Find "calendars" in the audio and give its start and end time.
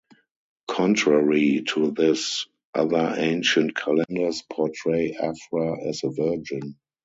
3.75-4.41